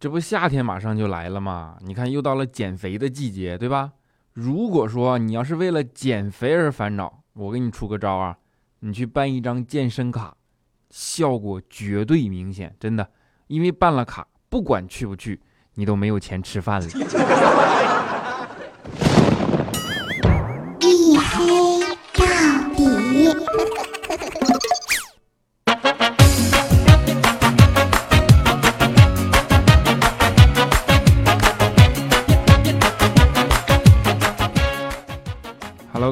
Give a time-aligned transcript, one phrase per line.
[0.00, 1.76] 这不夏天马上就来了吗？
[1.80, 3.94] 你看又到了减肥的季节，对吧？
[4.32, 8.36] 如果说你要是为了减肥而烦恼，我给你出个招啊，
[8.78, 10.36] 你去办一张健身卡，
[10.90, 13.10] 效果绝对明显，真的。
[13.48, 15.40] 因为办了卡，不管去不去，
[15.74, 16.86] 你都没有钱吃饭了。
[20.80, 21.80] 一黑
[22.14, 22.24] 到
[22.76, 23.87] 底。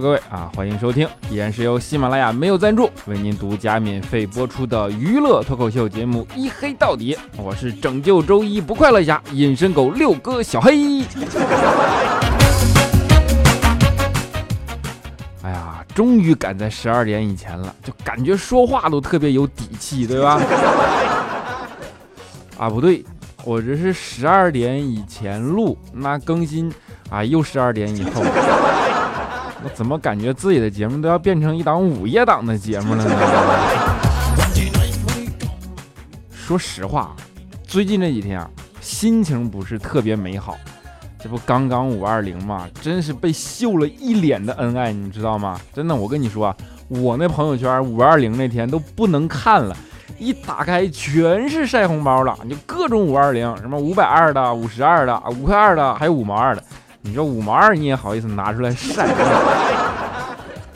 [0.07, 11.03] 各位啊，欢迎收听，依然是由喜马拉雅没有赞助为您独家免费播出的娱乐脱口秀节目《一黑到底》，我是拯救周一不快乐侠隐身狗六哥小黑。
[15.43, 20.41] 哎呀，终于赶在十二点以前了，就感觉说话都特别有底气，对吧？
[22.57, 23.05] 啊，不对，
[23.43, 26.73] 我这是十二点以前录，那更新
[27.11, 28.23] 啊又十二点以后。
[29.75, 33.11] 怎么感觉自己的节目都要变成一档午夜档的节目了呢？
[36.31, 37.15] 说实话，
[37.67, 38.49] 最近这几天啊，
[38.81, 40.57] 心情不是特别美好。
[41.19, 45.61] 这不刚刚五二零嘛，真是被秀了一脸的恩爱，你知道吗？
[45.75, 46.57] 真的，我跟你说啊，
[46.89, 49.77] 我那朋友圈五二零那天都不能看了，
[50.19, 56.63] 一打开全是晒红包的，就各种五二零，什么五百二的、五十二的、五块二的，还有五毛二的。
[57.07, 59.07] 你说五毛二你也好意思拿出来晒？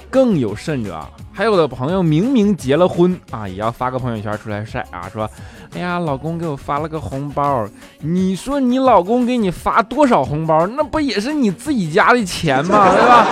[0.08, 5.28] 更有甚者，还有的朋友明明结了婚啊，也要发个朋友圈出来晒啊，说，
[5.74, 7.66] 哎呀，老公给我发了个红包。
[8.00, 12.90] 你说你老公给你发多少红包，那不也是你自己家的钱吗？
[12.92, 13.26] 对吧？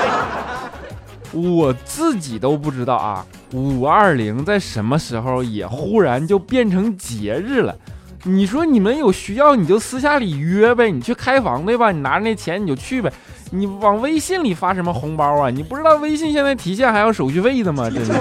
[1.32, 7.76] 我自己都不知道啊，五二零在什么时候也忽然就变成节日了。
[8.24, 11.92] 你说你们有需要你就私下里约呗，你去开房对吧？
[11.92, 13.12] 你拿着那钱你就去呗，
[13.50, 15.50] 你往微信里发什么红包啊？
[15.50, 17.88] 你不知道微信现在提现还要手续费的吗？
[17.88, 18.20] 真的，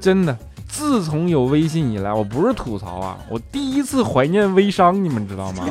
[0.00, 5.64] 真的，自从有微信以来，我不是吐槽啊，我第一次怀念微商，你们知道吗？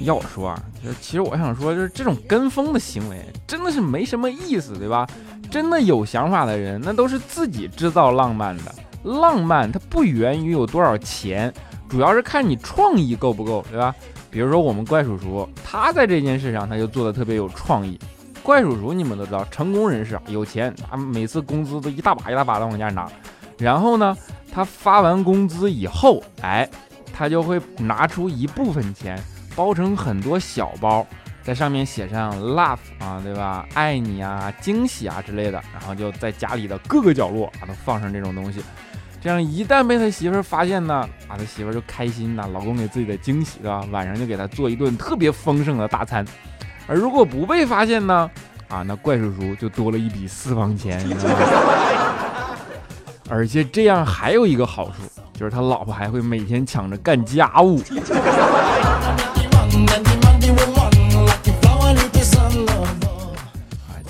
[0.00, 5.06] 要我说啊，就是其实我想说，就是这种跟风的行为真的是没什么意思，对吧？
[5.54, 8.74] 真的有想法的人，那都是自己制造浪漫的。
[9.04, 11.54] 浪漫它不源于有多少钱，
[11.88, 13.94] 主要是看你创意够不够，对吧？
[14.32, 17.96] 比如说我们怪叔叔，他在这件事上他就做的特别有创意。
[18.42, 23.08] 怪叔叔你们都知道，成功人士啊有钱，他每次工资都一大把一大把的往家拿。
[23.56, 24.16] 然后呢，
[24.52, 26.68] 他发完工资以后，哎，
[27.12, 29.22] 他就会拿出一部分钱。
[29.54, 31.06] 包成很多小包，
[31.44, 33.66] 在上面写上 love 啊，对吧？
[33.74, 38.62] 爱你啊，惊喜啊之类的，然后就在家里的各个角落啊都放上这种东西。
[39.20, 40.94] 这样一旦被他媳妇儿发现呢，
[41.28, 43.86] 啊，他媳妇儿就开心呐，老公给自己的惊喜，对吧？
[43.90, 46.24] 晚上就给他做一顿特别丰盛的大餐。
[46.86, 48.30] 而如果不被发现呢，
[48.68, 51.06] 啊，那怪叔叔就多了一笔私房钱，
[53.28, 55.02] 而且这样还有一个好处，
[55.34, 57.82] 就是他老婆还会每天抢着干家务。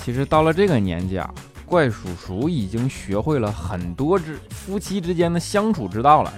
[0.05, 1.27] 其实到了这个年纪啊，
[1.65, 6.31] 怪叔叔已经学会了很多之夫妻之间的相处之道了。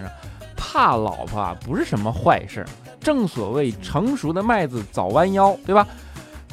[0.56, 2.66] 怕老婆，不是什么坏事。
[3.02, 5.86] 正所谓成熟的麦子早弯腰，对吧？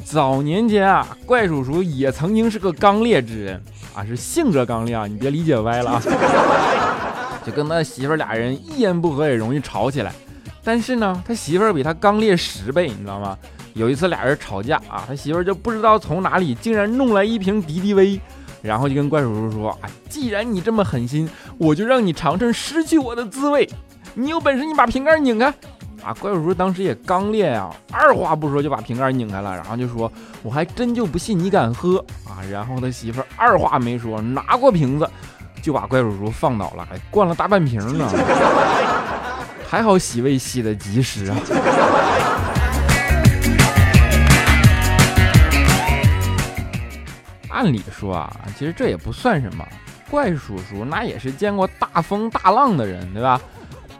[0.03, 3.63] 早年间啊，怪叔叔也曾经是个刚烈之人
[3.95, 6.01] 啊，是性格刚烈啊，你别理解歪了啊。
[7.47, 10.11] 就跟他媳妇儿俩人一言不合也容易吵起来。
[10.65, 13.37] 但是呢，他媳妇儿比他刚烈十倍，你知道吗？
[13.75, 18.19] 有一次俩人吵架啊，他媳妇儿就不知道从哪里竟然弄来一瓶敌敌畏，
[18.61, 23.69] 然后就跟怪叔叔说：“啊，既然你这么狠心，我就让你尝尝失去我的滋味。
[24.13, 25.53] 你有本事你把瓶盖拧开！”
[26.01, 30.09] 啊，怪叔叔当时也刚烈啊，二话不说就把瓶盖拧开了，然后就说
[30.41, 35.09] ：“我还真就不信你敢喝啊！”然后他媳妇儿二话没说，拿过瓶子
[35.61, 38.09] 就把怪叔叔放倒了，还灌了大半瓶呢。
[39.67, 41.35] 还好洗胃洗的及时啊！
[47.55, 49.65] 按理说啊，其实这也不算什么。
[50.11, 53.39] 怪叔叔那也是见过大风大浪的人，对吧？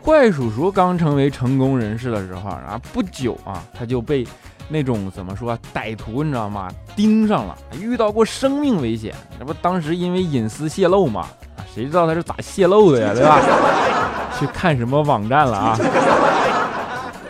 [0.02, 4.28] 怪叔叔刚成为成功人士的时候，然后不久啊，他就被
[4.68, 6.69] 那种怎么说歹徒你知道吗？
[6.96, 9.16] 盯上了，遇到过生命危险。
[9.40, 11.25] 那不当时因为隐私泄露嘛？
[11.74, 13.13] 谁知道他是咋泄露的呀？
[13.13, 13.40] 对吧？
[14.38, 15.78] 去看什么网站了啊？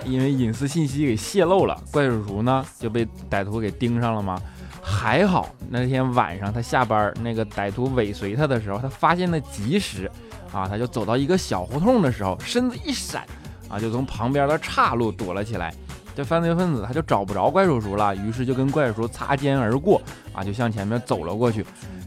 [0.04, 4.38] 因为隐私信息给泄露了，怪叔叔呢就被歹徒给盯上了吗？
[4.88, 10.10] 还好那天晚上他下班，那个歹徒尾随他的时候，他发现的及时，
[10.54, 13.26] 啊，他就走到一个小胡同的时候，身子一闪，
[13.68, 15.74] 啊，就从旁边的岔路躲了起来。
[16.16, 20.02] 这犯罪分子他就找不着怪叔叔了，于是就跟怪叔叔擦肩而过，
[20.34, 21.66] 啊，就向前面走了过去。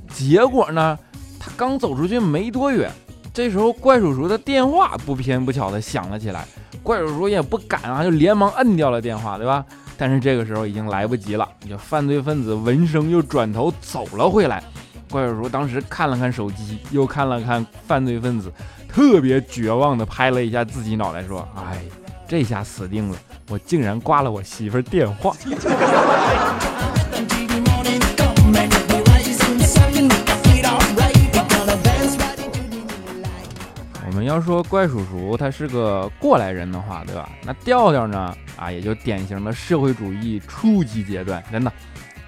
[0.09, 0.97] 结果呢，
[1.39, 2.91] 他刚走出去没多远，
[3.35, 6.47] 这时候怪叔叔的电话不偏不巧的响了起来，
[6.83, 9.67] 怪叔叔也不敢啊，就连忙摁掉了电话，对吧？
[9.99, 14.63] 但是这个时候已经来不及了，就犯罪分子闻声又转头走了回来。
[15.11, 18.53] 怪叔叔当时看了看手机，又看了看犯罪分子，
[18.89, 21.83] 特别绝望的拍了一下自己脑袋，说：“哎，
[22.29, 23.17] 这下死定了，
[23.49, 25.35] 我竟然挂了我媳妇儿电话。”
[34.29, 37.31] 你要说怪叔叔他是个过来人的话，对吧？
[37.47, 38.37] 那调调呢？
[38.59, 41.73] 啊，也就典型的社会主义初级阶段，真的。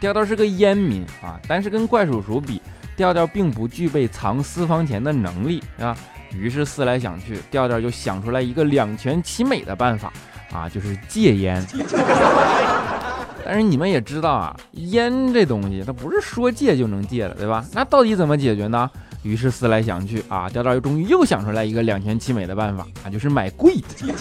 [0.00, 2.62] 调调是个烟民啊，但是跟怪叔叔比，
[2.96, 5.94] 调调并不具备藏私房钱的能力，啊。
[6.32, 10.10] 于是思来想去，调调就想出来一个两全其美的办法，
[10.50, 11.62] 啊，就是戒烟。
[13.52, 17.64] 但是你们也知道啊，烟这东西它不是说戒就能戒的，对吧？
[17.72, 18.88] 那到底怎么解决呢？
[19.24, 24.14] 于是思来想去啊，调调又终于又想出来一个两全其美的办法啊，就是买贵的。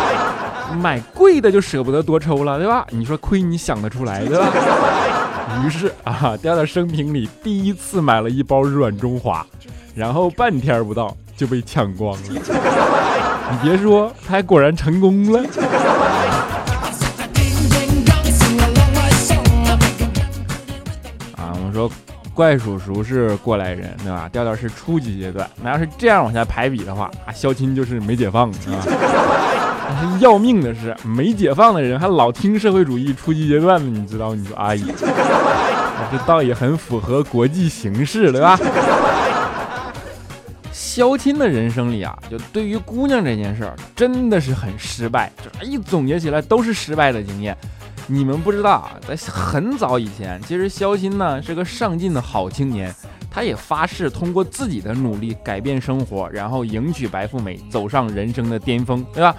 [0.80, 2.86] 买贵的就舍不得多抽了，对吧？
[2.88, 4.46] 你说亏你想得出来，对吧？
[5.66, 9.46] 于是啊，调调生平里第一次买了一包软中华，
[9.94, 12.28] 然后半天不到就被抢光了。
[13.50, 15.44] 你别说，他还果然成功了。
[22.34, 24.28] 怪叔叔是过来人，对吧？
[24.32, 25.48] 调调是初级阶段。
[25.62, 28.78] 那要是这样往下排比的话，啊，肖钦就是没解放，是吧？
[29.88, 34.34] 但是要命的是，没解放的人还老听社会主义初级阶段的，你知道？
[34.34, 34.82] 你说，阿姨，
[36.10, 38.58] 这倒也很符合国际形势，对吧？
[40.72, 47.56] 肖钦的人生里啊，就对于姑娘这件事儿，真的是很失败，就一总结起来都是失败的经验。
[48.08, 52.94] 你们不知道啊，在很早以前，其实肖鑫呢是个上进的好青年，
[53.30, 59.34] 他也发誓通过自己的努力改变生活，然后迎娶白富美，走上人生的巅峰，对吧？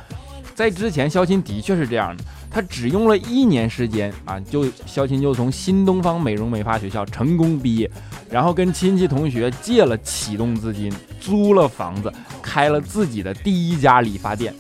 [0.56, 7.90] 在之前，肖钦的确是这样的，他只用了一年时间啊，就肖钦就从新东方美容美发学校成功毕业，
[8.30, 12.12] 然后跟亲戚同学借了启动资金，租了房子，
[12.42, 14.54] 开了自己的第一家理发店。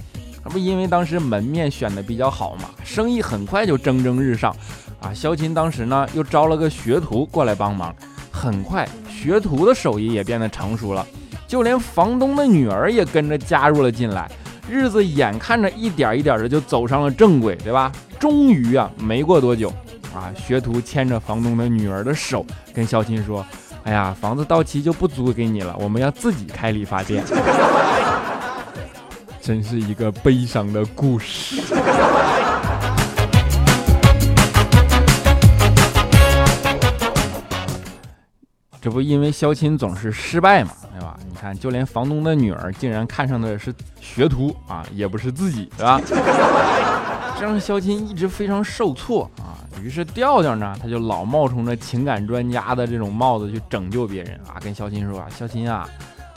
[0.43, 4.55] 那不因为当时门面选的比较好嘛，生意很快就蒸蒸日上，
[5.01, 7.95] 啊，肖琴当时呢又招了个学徒过来帮忙，
[8.31, 11.05] 很快学徒的手艺也变得成熟了，
[11.47, 14.29] 就连房东的女儿也跟着加入了进来，
[14.69, 17.91] 日子眼看着一点一点的就走上了正轨，对吧？
[18.19, 19.69] 终于啊，没过多久，
[20.13, 23.45] 啊，学徒牵着房东的女儿的手，跟肖琴说
[23.83, 27.23] ：“哎呀，房子到期就不租给你了，我们要自己开理发店。”
[29.45, 31.61] 真是一个悲伤的故事。
[38.79, 41.19] 这不因为肖钦总是失败嘛，对吧？
[41.27, 45.99] 你看，就连房东的女儿竟然看上的是学徒啊，也不是自己，对吧？
[47.37, 49.59] 这让肖钦一直非常受挫啊。
[49.81, 55.85] 于是调调呢，他就老冒充着情感专家的这种帽子去拯救别人啊，跟肖钦说啊，肖钦啊。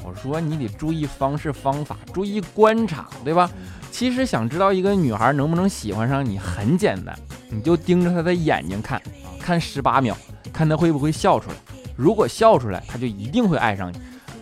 [0.06, 3.50] 我说你得注意方式方法，注意观察，对吧？
[3.90, 7.18] 其实想知道一个女孩能不能喜欢上你很简单，
[7.50, 9.02] 你就盯着她的眼睛看，
[9.40, 10.16] 看十八秒，
[10.52, 11.56] 看她会不会笑出来。
[11.96, 13.96] 如果笑出来，她就一定会爱上你。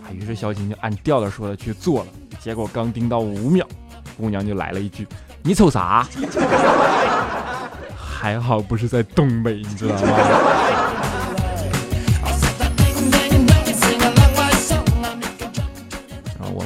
[0.04, 2.08] 啊，于是小琴就按调调说的去做了。
[2.40, 3.66] 结果刚盯到五秒，
[4.18, 5.08] 姑娘就来了一句
[5.42, 6.06] ：“你瞅啥？”
[7.96, 10.00] 还好不是在东北，你知道吗？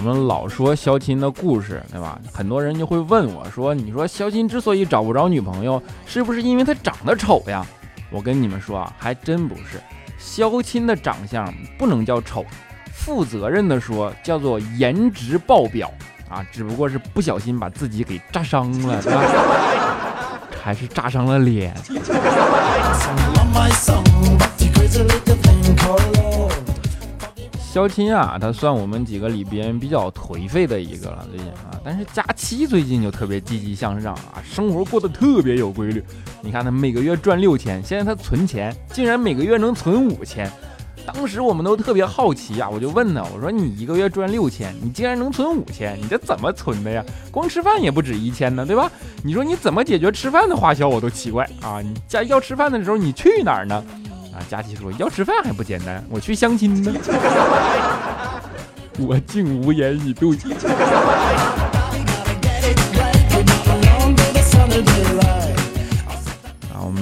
[0.00, 2.20] 们老说肖钦的故事，对吧？
[2.32, 7.64] 很多人就会问我说：“你说肖钦之所以找不着女朋友，是不是因为他长得丑呀？”
[8.10, 9.80] 我跟你们说啊，还真不是。
[10.18, 12.44] 肖钦的长相不能叫丑，
[12.92, 15.92] 负责任的说叫做颜值爆表
[16.28, 16.44] 啊！
[16.50, 19.00] 只不过是不小心把自己给炸伤了，
[20.62, 21.74] 还是炸伤了脸。
[27.70, 31.78] 肖钦啊，他算我们几个里边比较颓废的一个了，最近啊。
[31.84, 36.02] 但是佳期最近就特别积极向上啊，生活过得特别有规律。
[36.40, 40.50] 你看他每个月赚六千，现在他存钱竟然每个月能存五千。
[41.06, 47.04] 当时我们都特别好奇啊，我就问他，我说你一个月赚六千，你竟然能存五千，你这怎么存的呀？
[47.30, 48.90] 光吃饭也不止一千呢，对吧？
[49.22, 51.82] 你说你怎么解决吃饭的花销，我都奇怪啊。
[51.82, 53.84] 你家要吃饭的时候你去哪儿呢？
[54.49, 56.92] 佳琪说要吃饭还不简单，我去相亲呢。
[59.00, 60.28] 我竟无言以对。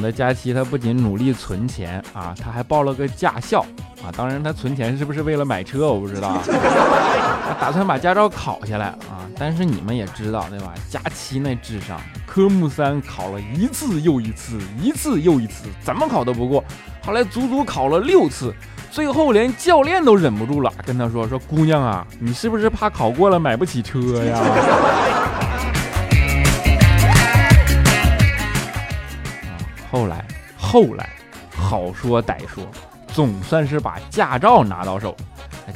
[0.07, 3.61] 的佳琪他不仅努力存钱啊，他还报了个驾校
[4.03, 4.15] 啊。
[4.17, 6.39] 当然，他存钱是不是为了买车，我不知道。
[6.45, 9.27] 他打算把驾照考下来啊。
[9.39, 10.73] 但是你们也知道对吧？
[10.89, 16.63] 佳期那智商，科目三考了一次又一次，一次又一次，怎么考都不过。
[17.05, 18.55] 后来足足考了六次，
[18.91, 24.39] 最后连教练都忍不住了，跟他说：“说姑娘啊，你是不是怕考过了买不起车呀？”
[29.97, 30.23] 后来，
[30.59, 31.09] 后来，
[31.57, 32.63] 好说歹说，
[33.09, 35.17] 总算是把驾照拿到手。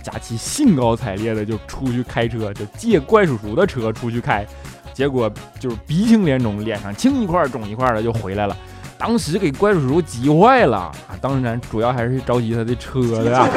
[0.02, 4.44] 佳琪兴高采烈的就出去开车，就借怪叔叔的车出去开，
[4.92, 8.54] 结果就是鼻青脸肿，脸上青一块肿一块的就回来了。
[8.98, 11.16] 当时给怪叔叔急坏了啊！
[11.18, 13.48] 当然，主要还是着急他的车的呀。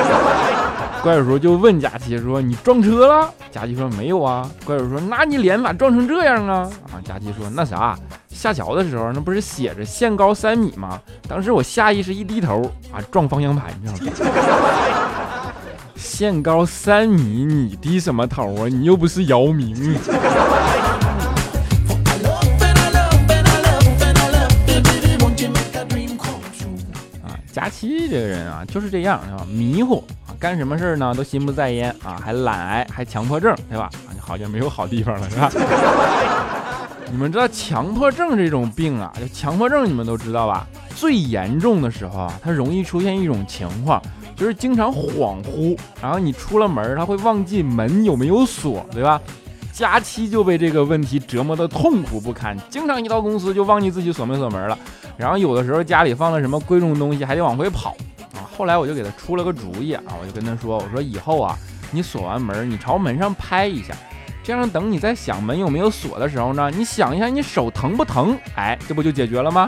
[1.03, 10.97] 怪叔叔就问佳琪说：“你撞车了？”佳琪说：“没有啊。”怪叔叔说：“那你脸咋撞成这样啊？”啊，佳琪说：“那啥，下桥的时候那不是写着限高三米吗？
[11.27, 14.13] 当时我下意识一低头啊，撞方向盘上了。”
[15.97, 18.69] 限高三米，你低什么头啊？
[18.71, 19.75] 你又不是姚明。
[27.53, 29.45] 佳期这个人啊，就是这样，是吧？
[29.47, 33.89] 迷糊啊，干什么事儿呢都心不在焉啊，还懒癌，还强迫症，对吧？
[34.19, 35.51] 好像没有好地方了，是吧？
[37.11, 39.13] 你们知道强迫症这种病啊？
[39.19, 40.65] 就强迫症，你们都知道吧？
[40.95, 44.01] 最严重的时候啊，它容易出现一种情况。
[44.35, 49.21] 就是经常恍惚，然后你出了门，他会忘记门有没有锁，对吧？
[49.73, 54.77] 佳期就被这个问题折磨得痛苦不堪，经常一到公司就忘记自己锁没锁门了。
[55.17, 57.97] 然后有的时候家里放了什么贵重东西，还得往回跑
[58.33, 58.45] 啊。
[58.55, 61.57] 后来我就给他出了个主意啊，我就跟他说：“我说以后啊，
[61.89, 63.95] 你锁完门，你朝门上拍一下，
[64.43, 68.37] 这样等你在想门有没有锁的时候呢，你想一下你手疼不疼？
[68.55, 69.67] 哎，这不就解决了吗？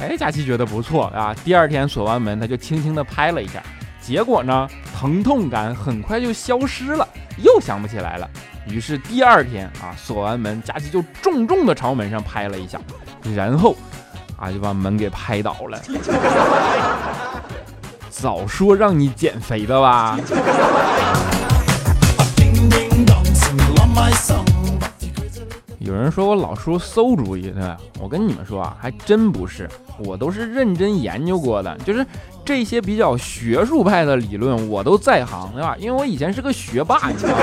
[0.00, 1.34] 哎，佳期觉得不错啊。
[1.42, 3.60] 第二天锁完门，他就轻轻地拍了一下。”
[4.00, 7.06] 结果呢，疼痛感很快就消失了，
[7.42, 8.28] 又想不起来了。
[8.66, 12.78] 于是第二天啊，锁完门，佳琪就重重的朝门上拍了一下，
[13.34, 13.74] 然后
[14.36, 15.80] 啊就把门给拍倒了。
[18.10, 20.18] 早说让你减肥的吧。
[25.78, 27.76] 有人说我老说馊主意，对吧？
[27.98, 29.68] 我跟你们说啊，还真不是，
[29.98, 32.06] 我都是认真研究过的，就是
[32.44, 35.76] 这些比较学术派的理论我都在行，对吧？
[35.78, 37.36] 因为我以前是个学霸，你知道吗？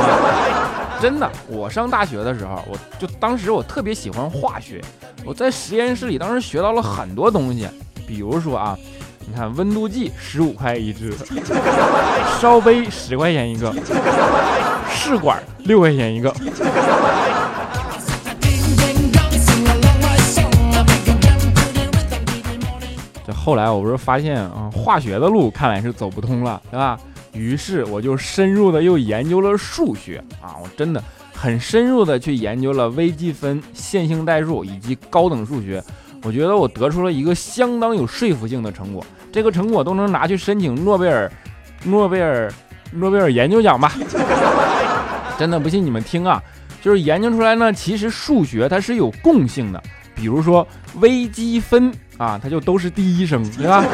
[1.00, 4.82] 真的，我上大学的时候，我就当时我特别喜欢化学，
[5.24, 7.68] 我在实验室里当时学到了很多东西，
[8.08, 8.78] 比如说啊，
[9.26, 11.14] 你看温度计十五块一支，
[12.42, 13.74] 烧杯十块钱一个，
[14.90, 16.34] 试管六块钱一个。
[23.48, 27.00] 后来我不是发现啊，化学的路看来是走不通了，对吧？
[27.32, 31.02] 于是我就深入的又研究了数学啊，我真的
[31.32, 35.82] 很深入的去研究了微积分、线性代数以及高等数学。
[36.24, 39.02] 我觉得我得出了一个相当有说服性的成果，
[39.32, 41.32] 这个成果都能拿去申请诺贝尔、
[41.86, 42.52] 诺贝尔、
[42.92, 43.94] 诺贝尔研究奖吧？
[45.40, 46.44] 真的不信你们听啊，
[46.82, 49.82] 就是研究出来呢，其实数学它是有共性的，
[50.18, 51.94] 比如说微积分。
[52.18, 53.86] 啊，它就都是第一声，对吧？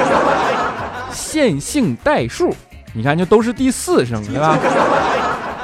[1.12, 2.56] 线性代数，
[2.94, 4.58] 你看就都是第四声，对吧？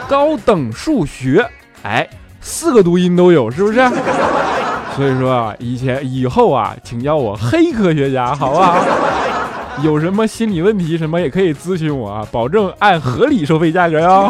[0.10, 1.50] 高等数学，
[1.84, 2.06] 哎，
[2.42, 3.80] 四个读音都有，是不是？
[4.94, 8.76] 所以说啊，以前以后啊，请叫我黑科学家，好不好？
[9.82, 14.30] 有什么心理问题什么也可以咨询我啊，保证按合理收费价格哟。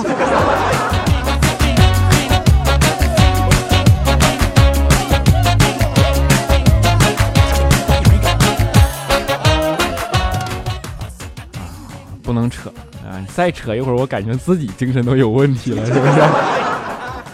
[12.29, 12.69] 不能扯
[13.03, 13.25] 啊！
[13.33, 16.21] 再扯一会儿，我感觉自己精神都有问题了，是不是？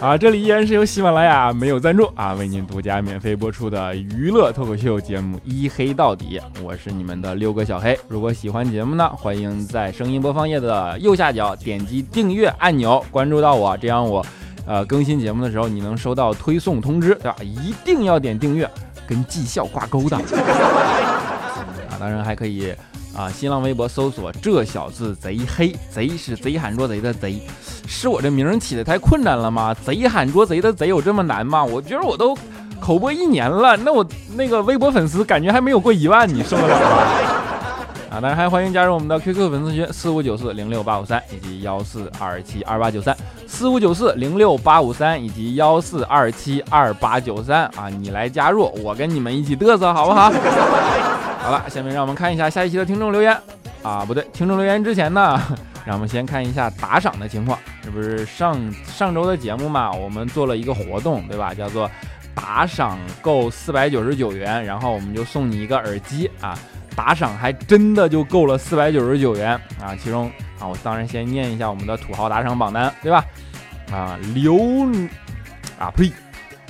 [0.00, 7.98] 啊，这里依然是由喜马拉雅没有赞助啊，为您独家免费播出的娱乐脱口秀节目《一黑到底》，我是你们的六哥小黑。
[8.08, 14.24] 如果喜欢节目呢，欢迎在声音播放页的右下角点击订阅按钮，关注到我，这样我
[14.66, 17.36] 呃更新节目的时候你能收到推送通知，对吧？
[17.42, 18.66] 一定要点订阅，
[19.06, 20.16] 跟绩效挂钩的。
[20.16, 20.22] 啊，
[22.00, 22.72] 当然还可以。
[23.16, 23.30] 啊！
[23.30, 27.40] 新浪微博搜索“这小子贼黑”，贼是贼喊捉贼的贼，
[27.88, 29.72] 是我这名起的太困难了吗？
[29.72, 31.64] 贼喊捉贼的贼有这么难吗？
[31.64, 32.36] 我觉得我都
[32.78, 34.06] 口播一年了，那我
[34.36, 37.55] 那个微博粉丝感觉还没有过一万，你受得了吗？
[38.08, 50.30] 啊，当然还欢迎加入我们的 QQ 粉丝群四五九四零六八五三以及幺四二七二八九三四五九四零六八五三以及幺四二七二八九三啊，你来加入，我跟你们一起嘚瑟，好不好？
[51.42, 53.36] 好了，下面让我们看一下下一期的听众留言
[53.82, 55.40] 啊，不对，听众留言之前呢，
[55.84, 57.58] 让我们先看一下打赏的情况。
[57.84, 61.52] 这不是上上周的节目嘛，我们做了一个活动，对吧？
[61.52, 61.90] 叫做
[62.34, 66.56] 打赏够四百九十九元，然后我们就送你一个耳机啊。
[66.96, 69.94] 打赏还真的就够了四百九十九元啊！
[70.02, 73.22] 其中啊，我当然先念一下我们的土豪打赏榜单，对吧？
[73.92, 74.56] 啊，刘
[75.78, 76.10] 啊呸，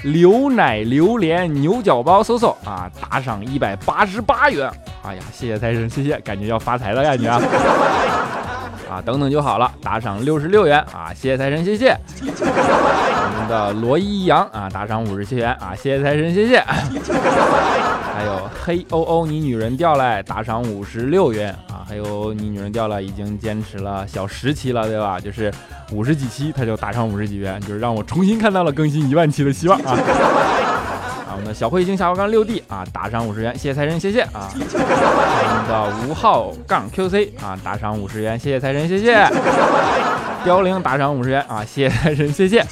[0.03, 4.69] 牛奶榴莲牛角包搜搜啊，打赏一百八十八元。
[5.03, 7.41] 哎呀，谢谢财神，谢谢，感觉要发财的感觉啊！
[8.91, 11.97] 啊，等等就好了，打赏六十六元啊，谢谢财神，谢谢。
[12.21, 16.63] 我们的罗一阳啊，打赏五十七元啊，谢谢财神，谢谢。
[18.17, 21.85] 还有黑欧欧，你女人掉了，打赏五十六元啊！
[21.87, 25.21] 还有你女人掉了，已经坚持了小十期了，对吧？
[25.21, 25.53] 就是
[25.93, 29.93] 五十几期，他就打赏五十几元，就是让我重新看到了更新一万期的希望啊！
[31.29, 34.49] 啊，我们的小彗星下滑杠六 D 啊，打赏五十元，谢谢财神，谢谢啊！
[34.55, 34.57] 我
[35.55, 39.29] 们的吴昊杠 QC 啊，打赏五十元，谢谢财神，谢谢。
[40.43, 42.65] 凋零打赏五十元 啊，谢谢财神，谢谢。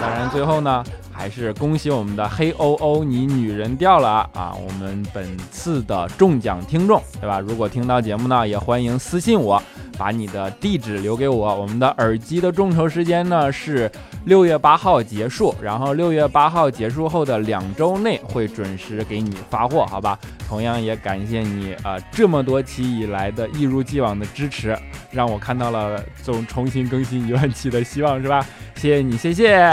[0.00, 0.84] 当然最后呢。
[1.12, 4.56] 还是恭喜我们的黑欧欧，你女人掉了啊！
[4.56, 7.38] 我们本次的中奖听众，对吧？
[7.38, 9.62] 如果听到节目呢，也欢迎私信我，
[9.98, 11.54] 把你的地址留给我。
[11.56, 13.90] 我们的耳机的众筹时间呢是
[14.24, 20.18] 六月八号结束，然后六月八号结束后的两周内会准时给你发货，好吧？
[20.48, 24.74] 同样也感谢你啊，这么多期以来的一如既往的支持，
[25.10, 28.42] 让我看到了总重新更新一万期的希望，是吧？
[28.76, 29.56] 谢谢你，谢谢。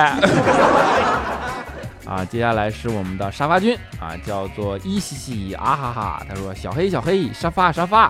[2.06, 6.22] 啊，接下来是我们的沙发君啊，叫做伊西西啊哈哈。
[6.28, 8.08] 他说：“小黑小黑，沙发沙发，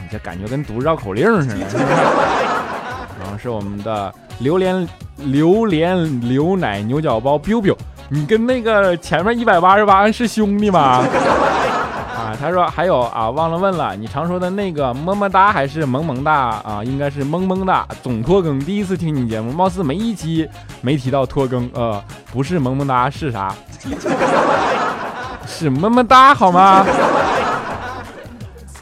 [0.00, 1.54] 你这感觉跟读绕口令似的。
[3.20, 7.76] ”然后是我们的榴莲榴莲牛奶牛角包 biu biu，
[8.08, 11.04] 你跟那个前面一百八十八是兄弟吗？
[12.40, 16.32] 他说还有啊，忘了问了，你常说的那个么么哒还是萌萌哒
[16.64, 16.84] 啊？
[16.84, 17.86] 应该是萌萌哒。
[18.02, 20.48] 总拖更，第一次听你节目，貌似没一期
[20.80, 23.52] 没提到拖更，呃，不是萌萌哒是啥？
[25.46, 26.86] 是么么哒好吗？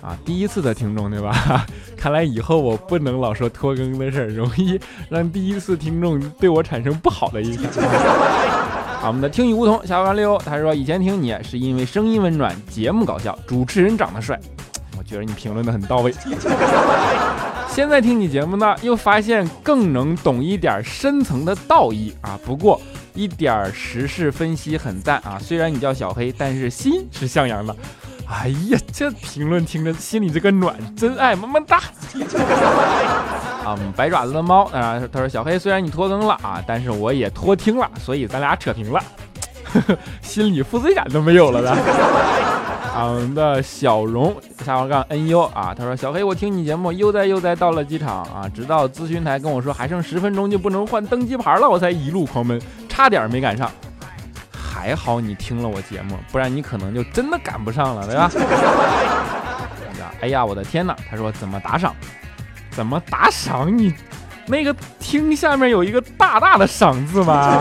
[0.03, 1.65] 啊，第一次的听众对吧？
[1.97, 7.63] 看来以后我不能老说拖更的事儿，容易让第一次听众对我产生不好的印象。
[9.07, 14.39] 我们的听雨梧桐下完六，他说以前听你是因为声音温暖，节目搞笑，主持人长得帅。
[14.99, 16.13] 我觉得你评论的很到位。
[17.71, 22.37] 现在听你节目呢，又发现更能懂一点深层的道义啊。
[22.45, 22.81] 不过
[23.15, 25.39] 一点时事分析很赞啊。
[25.41, 27.77] 虽然你叫小黑，但是心是向阳的。
[28.29, 31.81] 哎呀，这评论听着心里这个暖，真爱么么哒。
[33.67, 39.03] 啊，白爪子的猫啊，他说小黑虽然你拖更了啊，但是我也拖听了，所以咱俩扯平了，
[40.23, 41.71] 心里负罪感都没有了的。
[42.95, 53.69] 啊，我们的小荣下划杠 NU 啊，他说小黑我听你节目悠哉悠哉到了机场啊，直到咨询台跟我说还剩十分钟就不能换登机牌了，我才一路狂奔，差点没赶上。
[54.53, 58.31] 还好你听了我节目，不然你可能就真的赶不上了，对吧？
[60.21, 60.97] 哎呀，我的天哪！
[61.11, 61.95] 他说怎么打赏？
[62.77, 63.77] 怎么打赏？
[63.77, 63.95] 你
[64.47, 67.59] 那个听下面有一个大大的赏字吗？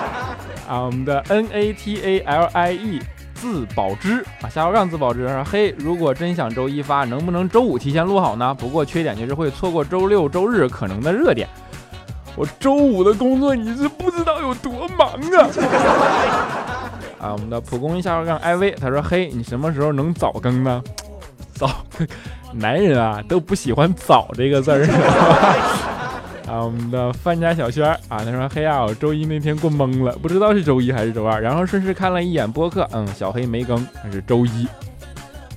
[0.66, 3.00] 啊，我们的 N A T A L I E
[3.34, 8.54] 自保之啊，下划杠自保之说嘿，如果真想周一发，能不能周五提前录好呢？
[8.54, 11.46] 不过缺点就是会错过周六周日可能的热点。
[12.34, 15.44] 我周五的工作你是不知道有多忙啊！
[17.20, 20.82] 啊，我们的蒲公英下划杠艾薇他说嘿，你什么时候能早更呢？
[21.54, 21.68] 早。
[22.54, 24.86] 男人啊都不喜欢“早”这个字儿。
[26.48, 31.40] 啊，我们的范家小轩啊，他说：“黑啊，我周一那天过懵了，不知道是周一还是周二。
[31.40, 34.66] 然后顺势看了一眼播客，嗯，小黑没更，那是周一。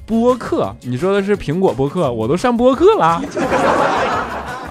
[0.05, 0.73] 播客？
[0.81, 2.10] 你说的是苹果播客？
[2.12, 3.21] 我都上播客了。”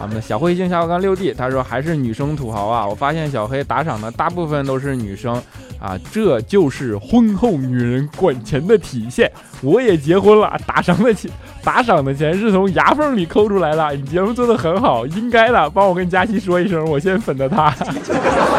[0.04, 2.86] 我们的小彗星下刚六弟他说：“还是女生土豪啊！
[2.86, 5.42] 我发现小黑打赏的大部分都是女生。”
[5.80, 9.30] 啊，这就是婚后女人管钱的体现。
[9.62, 11.30] 我也结婚了，打赏的钱，
[11.64, 13.94] 打赏的钱是从牙缝里抠出来的。
[13.94, 15.70] 你节目做的很好，应该的。
[15.70, 17.74] 帮我跟佳琪说一声，我先粉的他。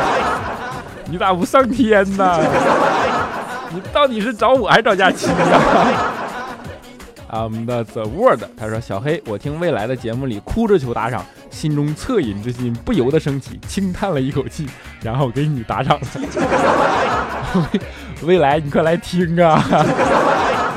[1.10, 2.39] 你咋不上天呢？
[3.69, 6.25] 你到底是找我还是找佳琪呀？
[7.36, 14.65] 啊，我们的 The Word，他说小黑，我听未来的节目里哭着求打赏，心中恻隐之心不由得升起，轻叹了一口气，
[15.02, 16.08] 然后给你打赏了。
[18.21, 19.62] 未来，你快来听啊！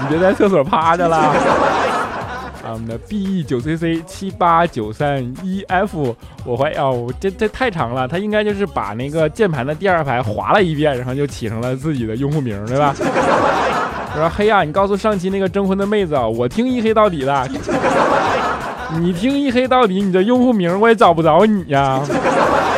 [0.02, 1.16] 你别在厕所趴着了。
[1.16, 12.92] 啊，我们的 B E 九 C C 七八九三一 F，我怀疑哦，这这太长了，他应该就是把那个键盘的第二排划了一遍，然后就起成了自己的用户名，对吧？
[14.14, 17.48] 我说黑呀，你告诉上期那个征婚的妹子啊，我听一黑到底的，
[18.98, 22.00] 你听一黑到底，你的用户名我也找不着你呀，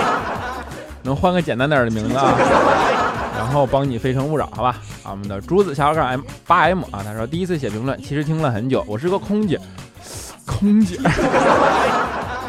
[1.02, 2.34] 能换个简单点的名字啊？
[3.38, 4.76] 然后帮你非诚勿扰，好吧？
[5.02, 9.58] 啊，我们的珠子小杠 M 八 M 啊，他说第一次写评论，其实听了很久，我是个空姐，
[10.44, 10.98] 空姐。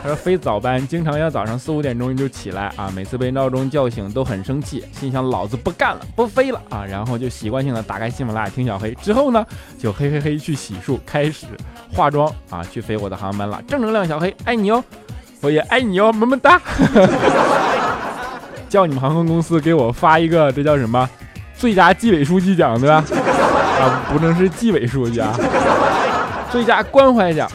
[0.04, 9.46] 他说飞早班，经常要早上四五点钟就起来啊，每次被闹钟叫醒都很生气，心想老子不干了，不飞了啊，然后就习惯性的打开喜马拉雅听小黑，之后呢
[9.78, 11.46] 就嘿嘿嘿去洗漱，开始
[11.94, 13.62] 化妆啊，去飞我的航班了。
[13.68, 14.84] 正能量小黑，爱你哦，
[15.42, 16.60] 我也爱你哦，么么哒。
[18.68, 21.08] 叫你们航空公司给我发一个，这叫什么？
[21.56, 23.04] 最佳纪委书记奖对吧？
[23.80, 25.32] 啊，不能是纪委书记啊。
[26.50, 27.48] 最佳关怀奖，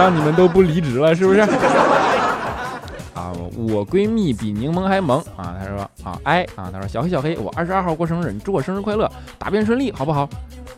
[0.00, 1.40] 让你们都不离职了，是不是？
[3.12, 5.54] 啊，我闺蜜比柠檬还萌啊！
[5.60, 10.26] 她说啊，哎啊，她说小黑小黑，我二十二号过生日，你祝我生日快乐，答辩顺利，好不好？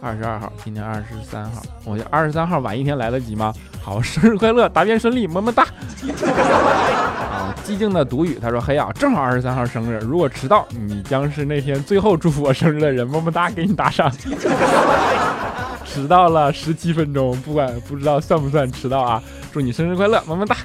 [0.00, 3.54] 二十二号，今天二十三号，我二十三号晚一天来得及吗？
[3.80, 5.62] 好，生日快乐，答辩顺利，么么哒。
[7.30, 14.10] 啊，寂静的独语，他说黑啊，正好二十三号生日，如果迟到，你将是那天最后祝福我生日的人，么么哒，给你打赏。
[15.92, 19.22] 迟到了十七分钟，不管不知道算不算迟到啊？
[19.52, 20.56] 祝你生日快乐，么么哒！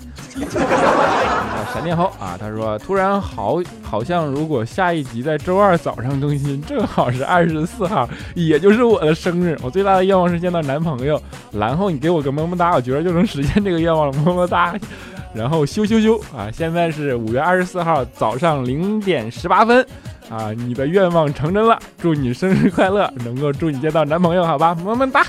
[1.73, 9.57] 闪电猴啊，他说突然好好像如果下一集在周二早上更新，正好是二十四号，也就是我的生日。
[9.61, 14.73] 我最大的愿望是见到男朋友，然后你给我个么么哒，我觉得就能实现这个愿望了，么么哒。
[15.35, 16.49] 然后羞羞羞啊！
[16.51, 19.85] 现在是五月二十四号早上零点十八分。
[20.29, 25.25] 啊，你的愿望成真了，祝你生日快乐，能够祝你见到男朋友，好吧，么么哒。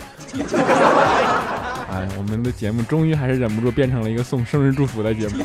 [1.91, 5.45] 哎，我们的节目终于还是忍不住变成了一个送生日祝福的节目。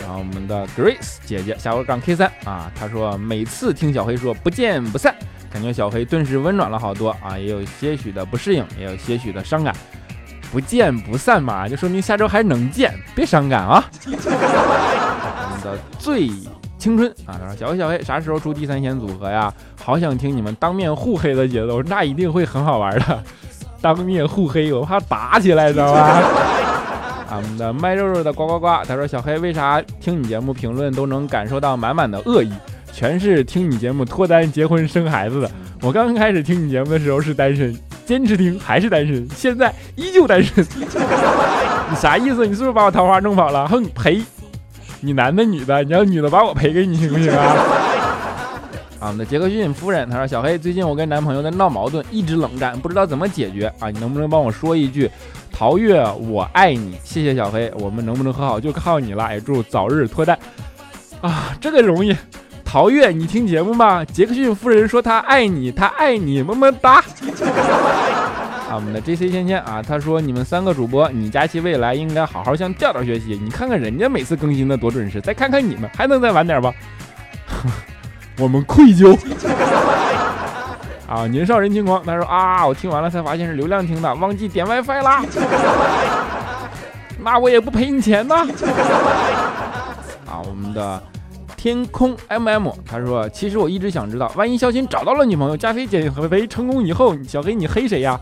[0.00, 5.14] 然后我们的 Grace 姐姐下午杠 K 三啊，她说每次听小黑说不见不散，
[5.52, 9.74] 感觉小黑顿时温暖了好多啊，也有些许的不适应，也有些许的伤感。
[10.50, 13.84] 不见不散嘛，就说明下周还能见，别伤感啊。
[14.06, 16.30] 我们的最。
[16.78, 17.34] 青春啊！
[17.40, 19.52] 他说：“小黑小黑，啥时候出第三弦组合呀？
[19.82, 23.22] 好想听你们当面互黑的节奏，那一定会很好玩的。
[23.80, 26.22] 当面互黑，我怕打起来，知道吧？”
[27.30, 32.52] 我们的卖肉肉的呱呱呱，他说：“小黑为啥听你节目评论都能感受到满满的恶意？
[32.92, 35.50] 全是听你节目脱单、结婚、生孩子的。
[35.82, 40.64] 我刚开始听你节目的时候是单身，坚持听还是单身，现在依旧单身。
[41.90, 42.46] 你啥意思？
[42.46, 43.66] 你是不是把我桃花弄跑了？
[43.68, 44.22] 哼，赔！”
[45.00, 47.56] 你男的女的，你要女的把我赔给你行不行啊？
[49.00, 53.90] 啊，我们的杰克逊夫人，她说小黑最近我跟男朋友在闹矛盾，一直冷战，不知道怎么解决啊？
[53.90, 55.08] 你能不能帮我说一句，
[55.52, 60.36] 陶月我爱你，谢谢小黑，我们能不能和好就靠你了，也祝早日脱单
[61.20, 61.56] 啊！
[61.60, 62.16] 这个容易，
[62.64, 64.04] 陶月你听节目吗？
[64.04, 67.04] 杰克逊夫人说她爱你，她爱你，么么哒。
[68.68, 73.40] 啊，我们的 J C 芊芊啊，他说你们三个主播，你佳期未来应该好好向调调学习。
[73.42, 76.72] 你看看人家每次更新的多准时，再看看你们，还能再晚点吧？
[78.38, 79.18] 我们愧疚。
[81.08, 85.24] 啊，年少人轻狂，他说啊，我听完了才发现是流量听的，忘记点 WiFi 啦。
[87.20, 88.46] 那我也不赔你钱呐。
[90.26, 91.02] 啊，我们的
[91.56, 98.20] 天空 MM，他说其实我一直想知道，万一小新找到了女朋友，加菲减肥成功以后，小黑你黑谁呀？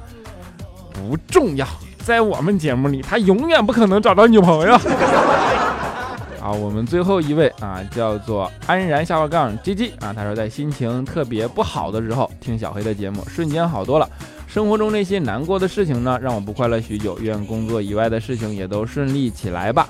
[1.08, 1.66] 不重要，
[1.98, 4.74] 在我们节目里，他永远不可能找到女朋友。
[6.42, 14.08] 啊，我们最后一位啊，叫做安然下划杠 G G 啊，他说在心情特别不好的时候听小黑的节目，瞬间好多了。
[14.46, 17.18] 生活中那些难过的事情呢，让我不快乐许久。
[17.18, 19.88] 愿工作以外的事情也都顺利起来吧。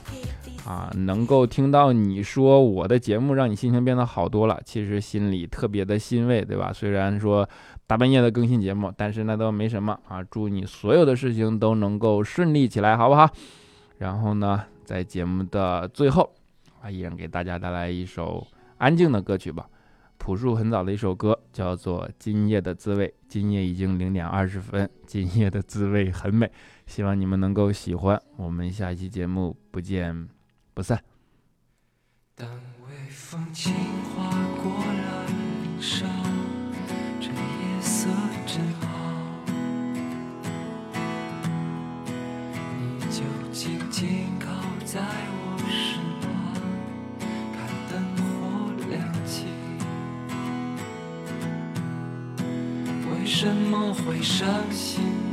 [0.65, 6.73] 啊，能够听到你说我的节目让你心情变得好多了，其实心里特别的欣慰，对吧？
[6.75, 7.49] 虽然说。
[7.87, 10.23] 大半夜的更新节目，但是那都没什么啊！
[10.25, 13.31] 祝你所有的事情都能够顺利起来，好不好？
[13.99, 16.35] 然后呢，在节目的最后
[16.83, 18.45] 啊，依然给大家带来一首
[18.79, 19.69] 安静的歌曲吧。
[20.19, 23.07] 朴树很早的一首歌，叫做《今夜的滋味》。
[23.29, 26.51] 今夜已经零点二十分，今夜的滋味很美，
[26.87, 28.21] 希望你们能够喜欢。
[28.37, 30.29] 我们下期节目不见
[30.75, 31.01] 不散。
[32.35, 33.73] 当微风轻
[34.15, 34.31] 划
[34.63, 35.27] 过了
[43.97, 44.47] 紧靠
[44.85, 46.29] 在我身旁，
[47.55, 47.57] 看
[47.89, 48.29] 灯火
[48.91, 49.47] 亮起。
[53.11, 55.26] 为什么会伤心？